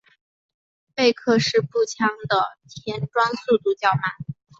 [0.95, 4.01] 贝克式步枪的填装速度较慢。